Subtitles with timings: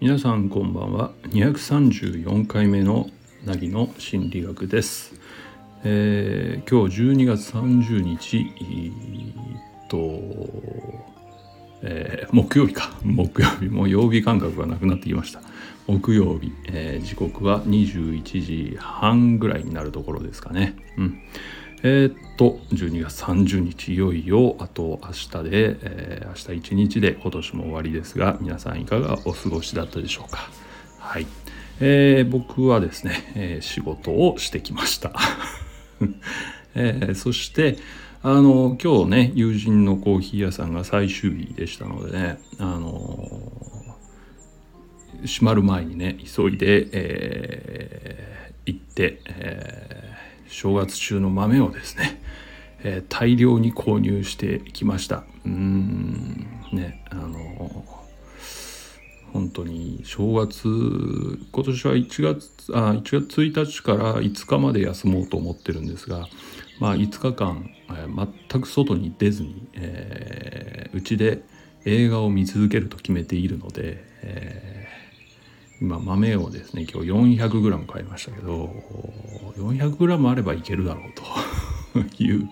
[0.00, 1.12] 皆さんこんばんは。
[1.28, 3.10] 234回目の
[3.44, 5.14] なぎの心理学です、
[5.84, 8.88] えー今日12月30日え
[9.84, 9.98] っと、
[11.82, 12.98] えー木曜日か。
[13.02, 15.42] 木曜日もう曜日感覚がなくなってきました。
[15.86, 20.76] 木曜日、えー時刻は21時半ぐらいになるところですかね。
[20.96, 21.22] うん。
[21.82, 30.50] えーっと12月30日いよいよあと明日で、えー明日一日で今年も終わりですが皆さんいかがお過ごしだったでしょうか。
[30.98, 31.26] はい、
[31.80, 35.12] えー僕はですね、え仕事をしてきました。
[36.74, 37.78] えそして
[38.22, 43.26] あの今日ね友人のコーヒー屋さんが最終日でしたのでねあの
[45.24, 50.09] 閉まる前にね急いで、え行って、えー
[50.50, 52.20] 正月中の豆をですね、
[52.82, 55.24] えー大量に購入してきました。
[55.44, 56.46] うん。
[56.72, 57.84] ねあの
[59.32, 60.66] 本当に正月
[61.52, 66.26] 今年は1月あ1月1日から5日まで休もうと思ってるんですが
[66.80, 71.42] まあ5日間、えー全く外に出ずにえーうち、で
[71.84, 75.09] 映画を見続けると決めているので、えー
[75.80, 78.70] 今豆をですね今日 400g 買いましたけど
[79.56, 81.22] 400g あればいけるだろうと
[82.22, 82.48] いう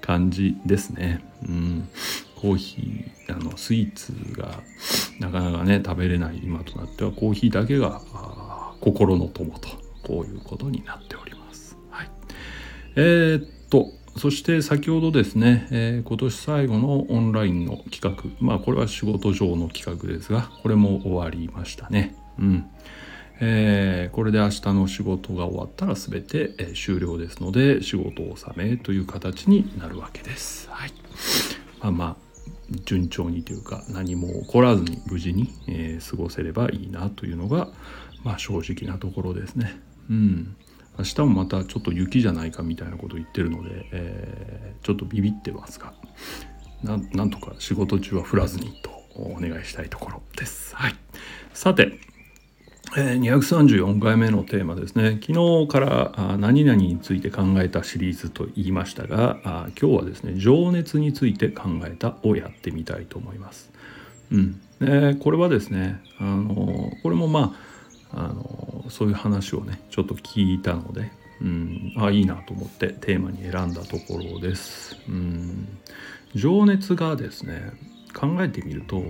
[0.00, 1.24] 感じですね。
[1.46, 1.88] うん、
[2.34, 4.62] コーヒーあのスイーツが
[5.20, 8.02] なかなかね食べれない今となってはコーヒーだけが
[8.80, 9.68] 心の友と
[10.02, 11.78] こういうことになっております。
[11.90, 12.10] はい、
[12.96, 22.16] えーっとそして先ほどですね、えー今年最後のオンラインの企画まあこれは仕事上の企画ですがこれも終わりましたね。
[22.38, 22.66] うん
[23.44, 30.68] えーこれで明日の仕事が終わったら全て、えー終了ですので仕事納めという形になるわけです。
[30.70, 30.92] はい、
[31.80, 32.16] まあまあ
[32.84, 37.68] 順調にというか何も起こらずに無事に、えー過ごせればいいなというのが、
[38.22, 39.80] まあ、正直なところですね。
[40.08, 40.56] うん
[40.98, 45.94] 明日もまたちょっと雪じゃないかみたいなことを言ってるので、えーちょっとビビってますが
[46.82, 50.74] ななんとか仕事中は降らずにとお願いしたいところです。
[50.74, 50.94] はい、
[51.54, 51.98] さて
[52.94, 55.32] え234回目のテーマですね昨
[55.64, 63.70] 日から何々について考えたシリーズと言いましたがあ今日はですね情熱について考えたをやってみたいと思います。
[64.30, 67.54] うんでこれはですねあのこれもま
[68.12, 71.10] ああのそういう話をねちょっと聞いたので、
[71.40, 74.96] うん、あいいなと思ってテーマに選んだところです。
[75.08, 75.66] うん、
[76.34, 77.72] 情熱がですね
[78.12, 79.02] 考えてみると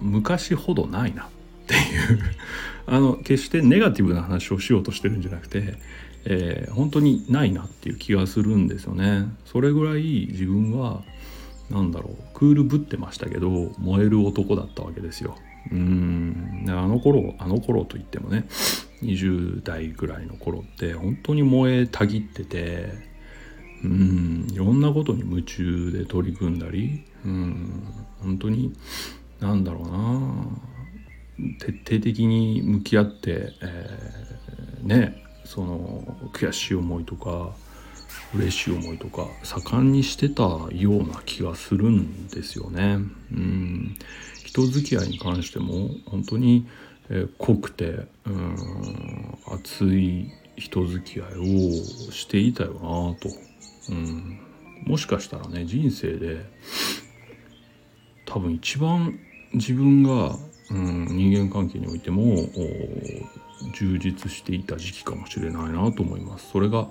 [0.00, 1.28] 昔ほどないな
[1.64, 2.20] っていう
[2.86, 5.74] あの決してネガティブな話をしようとしてるんじゃなくて、
[6.26, 9.26] えー本当にないなっていう気がするんですよね。
[9.44, 11.02] それぐらい自分は
[11.70, 13.48] なんだろうクールぶってましたけど
[13.78, 15.36] 燃える男だったわけですよ。
[15.70, 18.46] うんであの頃あの頃といってもね
[19.02, 22.92] 20代ぐらいの頃って本当に燃えたぎってて
[23.82, 27.82] うんいろんなことに夢中で取り組んだりうん
[28.20, 28.74] 本当に
[29.40, 30.46] なんだろうな
[31.58, 36.02] 徹底的に向き合って、えーねその
[36.32, 37.54] 悔しい思いとか
[38.34, 42.98] 嬉しい思いとか盛んにしてたような気がするんですよね。
[43.32, 43.96] うん。
[44.44, 46.66] 人付き合いに関しても本当に、
[47.10, 53.28] えー濃くてうん熱い人付き合いをしていたよなと、
[53.90, 54.38] うん、
[54.86, 56.46] もしかしたらね人生で
[58.24, 59.18] 多分一番
[59.52, 60.36] 自分が、
[60.70, 62.36] うん、人間関係においても
[63.74, 66.50] 充実していた時期かもしれないなと思います。
[66.50, 66.88] それが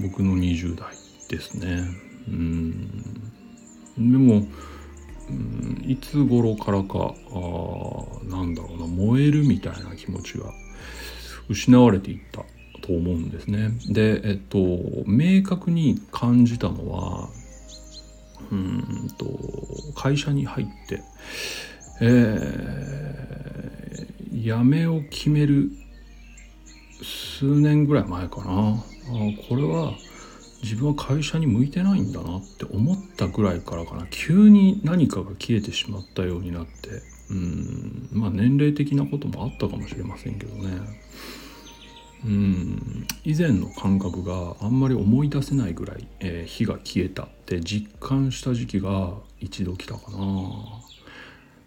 [0.00, 0.88] 僕の20代
[1.28, 1.82] ですね。
[2.28, 2.90] うん。
[3.96, 4.46] でも、
[5.28, 10.52] うん、いつ頃からかあなんだろうな燃えるみたいな気持ちが
[11.48, 12.44] 失われていった
[12.80, 13.70] と思うんですね。
[13.88, 14.58] でえっと
[15.06, 17.28] 明確に感じたのは
[18.50, 19.26] うんと
[19.94, 21.02] 会社に入って、
[22.00, 22.81] えー
[24.42, 25.70] 辞めを決める
[27.02, 28.70] 数年ぐらい前かな。
[28.70, 28.82] あ
[29.48, 29.94] これは
[30.62, 34.06] 自分は会社に向いてないんだなって思ったぐらいからかな。
[34.10, 37.02] 急に何かが消えてしまったようになって。
[37.30, 38.08] うん。
[38.12, 40.70] まあ年齢的なこともあったかもしれませんけどね。
[42.24, 43.06] うん。
[43.24, 50.18] 以前の感覚があんまり思い出せないぐらい、えー火が消えたって実感した時期が一度来たかな。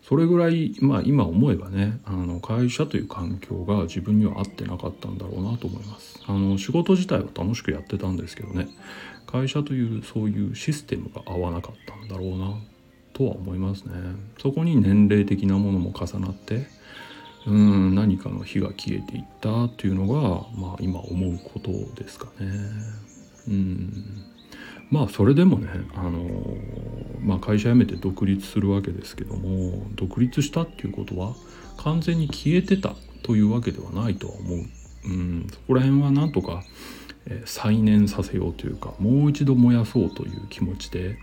[0.08, 6.20] それぐらい、まあ、今思えばねあの会社という環境が自分には合ってなかったんだろうなと思います。
[6.28, 8.68] あの仕事自体は楽しくやってたんですけどね
[9.26, 12.56] 会社というそういうシステムが合わなかったんだろうな
[13.14, 13.94] とは思いますね。
[14.38, 16.68] そこに年齢的なものも重なって、
[17.48, 22.48] うん何かの火が消えていったっていうのが、まあ、今思うことですかね。
[23.48, 24.35] うん。
[24.92, 26.22] まあそれでもね、あの
[27.22, 31.34] まあ、会社辞めて独立するわけですけども独立したっていうことは
[31.78, 34.60] 完全に消えてたというわけではないとは思う。
[35.06, 36.64] うん、そこら辺はなんとか、
[37.28, 41.18] え、再燃させようというかもう一度燃やそうという気持ちで、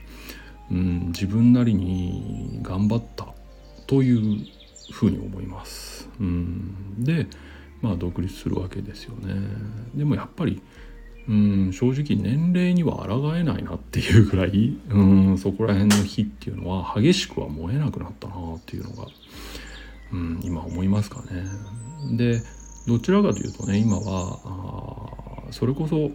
[0.71, 3.27] うん、自分なりに頑張った
[3.87, 4.39] という
[4.93, 6.09] ふうに思います。
[6.21, 7.27] うん、で
[7.81, 9.35] まあ独立するわけですよね。
[9.95, 10.61] でもやっぱり
[11.29, 19.07] うん正直年齢には抗えないなっていうぐらい うんそこら辺の火っていうのは激しくは燃えなくなったなっていうのが、
[20.13, 21.45] うん、今思いますかね。
[22.17, 22.43] で
[22.87, 26.11] どちらかというとね今はあそれこそ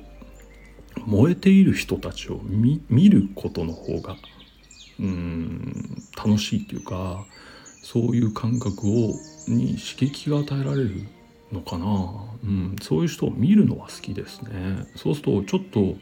[1.06, 4.18] 燃えている人たちを見ることの方が
[5.00, 7.25] うん楽しいっていうか
[7.83, 9.13] そういう感覚を
[9.48, 11.07] に刺激が与えられる
[11.54, 11.86] のかな、
[12.44, 15.95] うん、そういう人を見るのは好きですねそうするとちょっと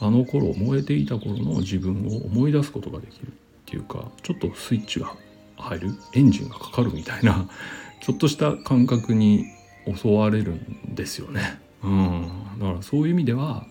[0.00, 3.30] あの頃燃えていた頃の自分を思い出すことができるっ
[3.66, 5.14] ていうかちょっとスイッチが
[5.56, 7.48] 入るエンジンがかかるみたいな
[8.02, 9.44] ちょっとした感覚に
[9.86, 11.60] 襲われるんですよね。
[11.84, 12.28] うん、
[12.58, 13.66] だからそういう意味では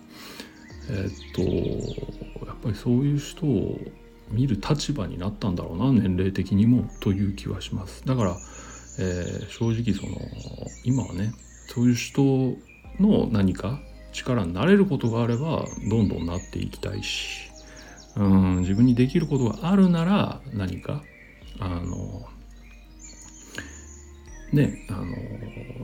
[0.90, 1.42] えっと
[2.46, 3.78] やっぱりそういう人を
[4.30, 8.02] 見る立場になったんだろうな年齢的にもという気はします。
[8.06, 8.36] だから
[8.98, 10.18] えー、正直その
[10.84, 11.32] 今はね
[11.72, 12.22] そういう人
[13.00, 13.80] の何か
[14.12, 17.50] 力になれることがあればどんどんなっていきたいし
[18.14, 21.02] うん自分にできることがあるなら何か
[21.58, 22.28] あの
[24.52, 24.92] ねあ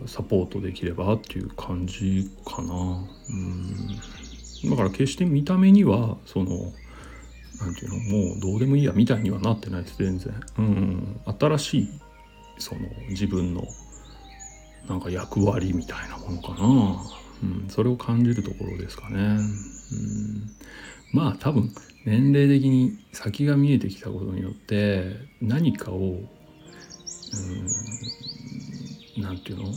[0.03, 2.75] のサポートできればっていう感じかな。
[2.75, 4.71] うん。
[4.71, 6.51] だから決して見た目にはその
[7.61, 10.35] なんていうのもうどうでもいいやみたいにはなってないです全然。
[10.59, 11.21] うん。
[11.39, 11.89] 新しい
[12.59, 13.63] その自分の
[14.89, 16.65] なんか役割みたいなものかな、
[17.43, 19.19] うん、それを感じるところですかね。
[19.19, 19.39] うん、
[21.13, 21.71] まあ多分
[22.05, 26.21] 年齢的に先が見えてきたことによって何かを
[29.19, 29.75] 何、うん、て言うの？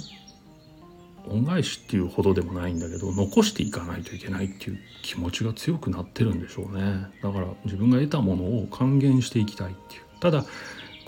[1.27, 7.05] 恩返しっていうほどでもないんだけど残していかないといけないっていう気持ちが強くなってるんでしょうね。
[7.21, 10.01] だから自分が得たものを還元していきたいっていう。
[10.19, 10.45] ただ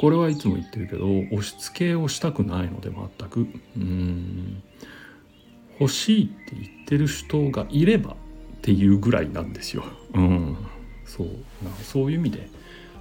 [0.03, 3.47] これはいつも言ってるけど押し付けをしたくないので全く。
[3.77, 4.61] うん。
[5.79, 8.15] 欲しいって言ってる人がいればっ
[8.61, 9.85] ていうぐらいなんですよ。
[10.13, 10.57] うん、
[11.05, 11.27] そう。
[11.83, 12.50] そういう意味で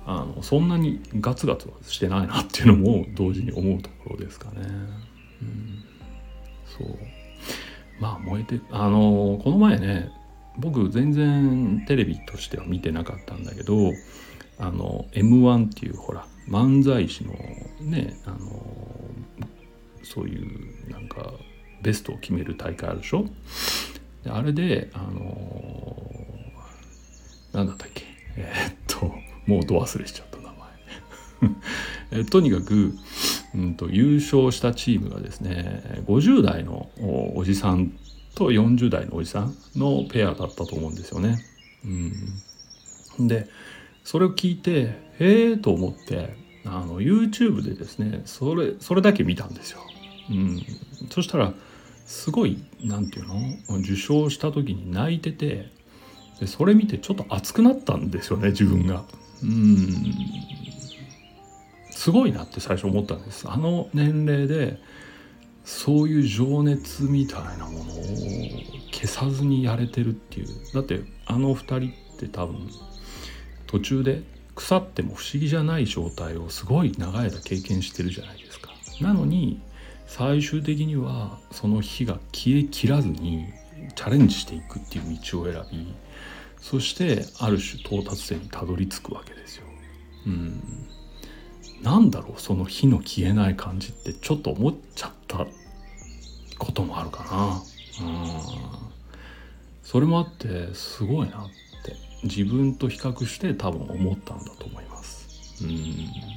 [0.07, 4.61] あのそんなにガツガツはしてないなっていうのも同時に思うところですかね。
[4.61, 5.85] うん、
[6.67, 6.97] そう。
[7.99, 10.09] まあ燃えてあのこの前ね
[10.57, 13.91] 僕全然テレビとしては見てなかったんだけど
[14.61, 17.33] あの m 1っていうほら漫才師の
[17.81, 18.67] ねあの
[20.03, 21.33] そういうなんか
[21.83, 23.27] ベストを決める大会あるでしょ？
[24.25, 25.97] であれであの
[27.53, 28.05] 何だったっけ？
[28.37, 29.07] えー、っと
[29.47, 30.53] もうど忘れしちゃった名前。
[32.23, 32.95] えとにかく、
[33.55, 36.91] うんと、優勝したチームがですね50代の
[37.35, 37.93] おじさん
[38.35, 41.39] と40代のおじさんのペアだったと思うんですよね。
[43.19, 43.49] うん、で
[44.05, 49.81] それを聞いてへえと思ってあの YouTube でですねそれそれだけ見たんですよ。
[50.31, 50.63] うん、
[51.11, 51.53] そしたら
[52.07, 53.33] すごい何て言う
[53.73, 53.79] の？
[53.81, 55.71] 受賞した時に泣いてて
[56.41, 59.05] でそれ見てちょっと熱くなったんですよね自分が。
[59.43, 60.15] うん。
[61.91, 63.49] すごいなって最初思ったんです。
[63.49, 64.79] あの年齢で
[65.65, 67.85] そういう情熱みたいなものを
[68.91, 70.49] 消さずにやれてるっていう。
[70.75, 72.69] だってあの2人って多分
[73.67, 74.23] 途中で
[74.55, 78.71] 腐っても不思議じゃない状態をすごい長い間経験してるじゃないですか。
[79.01, 79.61] なのに
[80.07, 83.47] 最終的にはその火が消えきらずに
[83.95, 85.95] チャレンジしていくっていう道を選び
[86.61, 89.65] そしてある種到達点にたどり着くわけですよ。
[90.27, 90.87] うん、
[91.83, 95.47] なんだろうその火の消えない感じってちょっと思っちゃった
[96.59, 97.63] こともあるかな。
[98.07, 98.31] うん、
[99.83, 101.49] それもあってすごいな
[102.25, 105.65] 自分と比較して多分思ったんだと思います。
[105.65, 106.33] うん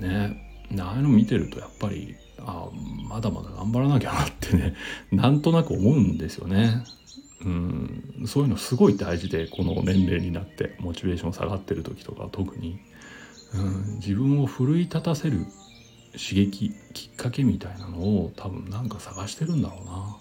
[0.00, 2.68] ねああいうの見てるとやっぱりあ
[3.08, 4.74] まだまだ頑張らなきゃなってね
[5.12, 6.84] なんとなく思うんですよね。
[7.42, 12.78] うん、そういうのすごい大事でこの年齢になってモチベーション下がってる時とか特に、
[13.54, 15.46] うん、自分を奮い立たせる
[16.12, 20.16] 刺激きっかけみたいなのを多分なんか探してるんだろうな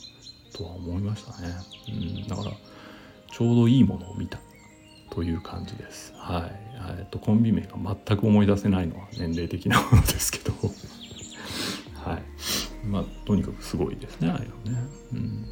[0.56, 1.53] とは思いましたね。
[1.89, 2.51] うん、だから
[3.31, 4.39] ちょうどいいものを見た
[5.12, 6.13] という感じです。
[6.17, 6.69] はい。
[6.98, 7.69] えっとコンビ名が
[8.05, 10.53] 全く思い出せないのは年齢的なものですけど。
[12.03, 12.24] はい
[12.88, 14.83] まあとにかくすごいですねああいうのね
[15.13, 15.45] うん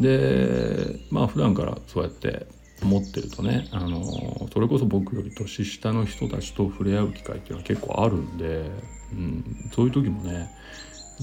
[0.00, 2.46] でまあ普段からそうやって
[2.82, 8.70] 持ってるとねあのそれこそ僕より年下の人たちと触れ合う機会っていうのは結構あるんで、
[9.12, 10.48] うん、そういう時もね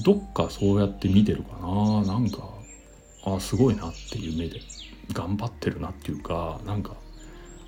[0.04, 2.50] どっかそうやって見てるかななんか
[3.26, 4.62] あすごいなっていう目で
[5.14, 6.96] 頑張ってるなっていうかなんか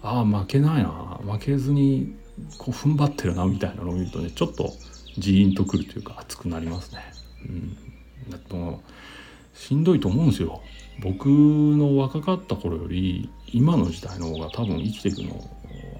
[0.01, 2.15] ああ負けないな負けずに
[2.57, 4.71] こう踏ん張ってるなみたいなのを見るとねちょっと
[5.17, 7.01] ジーンとくるというか熱くなりますね。
[7.47, 10.61] うん、だってもうしんどいと思うんですよ。
[11.01, 15.49] 僕の若かった頃より今の時代の方が多分生きていくの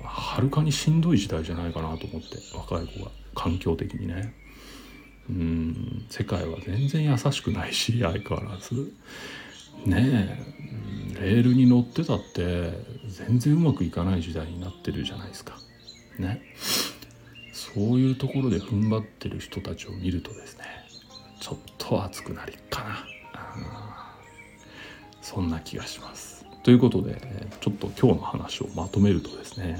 [0.03, 4.33] はるかにしんどい時代じゃないかなと思って若い子が環境的にね。
[5.29, 8.93] うん世界は全然優しくないし相変わらず
[9.85, 10.47] ねえ。
[11.19, 12.73] レールに乗ってたって
[13.07, 15.57] 全然うまくいかない時代になってるじゃないですか。
[16.19, 16.41] ね。
[17.53, 20.63] そういうところで踏ん張ってる人たちを見るとですね
[21.39, 23.05] ちょっと熱くなりっかな。
[25.21, 26.45] そんな気がします。
[26.67, 27.21] ということで
[27.61, 29.79] ちょっと今日の話をまとめるとですね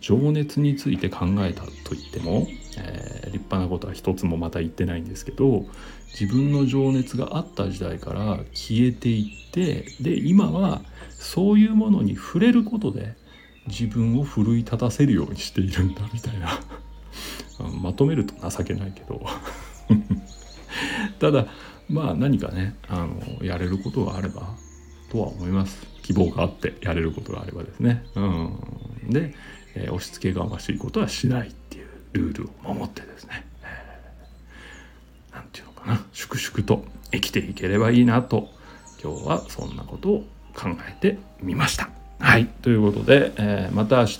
[0.00, 2.46] 情熱について考えたと言っても、
[2.78, 5.66] えー、立派なことは一つもまた言ってないんですけど
[6.12, 13.16] 自分の情熱があった時代から消えていってで今はそういうものに触れることで
[13.66, 16.50] 自分を奮い立たせるようにしているんだみたいな。
[17.82, 19.26] まとめると情けないけど。
[21.18, 21.48] ただ
[21.90, 24.54] まあ何かねあのやれることがあれば
[25.10, 25.86] とは思います。
[26.02, 28.04] 希望があってやれることがあればですね。
[28.14, 29.34] うん、で、
[29.74, 33.46] えー、押し付けがましいことはしないっていうルールを守ってですね。
[35.32, 36.06] 何、えー、て言うのかな。
[36.12, 38.48] 粛々と生きていければいいなと
[39.02, 40.24] 今日はそんなことを
[40.54, 41.90] 考えてみました。
[42.18, 42.46] はい。
[42.46, 44.18] ということで、えー、また明日。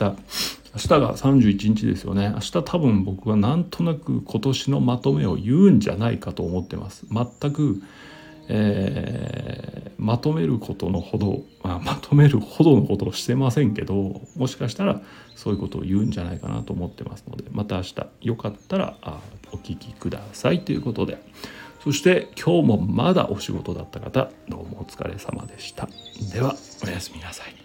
[0.75, 2.31] 明日が31日ですよね。
[2.35, 7.07] 明日多分僕はなんとなく今年のまとめを言うんじゃないかと思ってます。
[7.11, 7.83] 全く
[8.49, 15.03] えー、まとめることのほど、まあ、まとめるほどのことをしてませんけどもしかしたら
[15.37, 19.21] そういうことを言うんじゃないかなと思ってますのでまた明日よかったらあ
[19.53, 21.19] お聞きくださいということで。
[21.85, 25.89] そして今日もまだお仕事だった方どうもお疲れ様でした。
[26.33, 27.58] ではおやすみなさい。